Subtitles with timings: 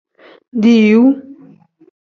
[0.61, 1.07] Diiwu.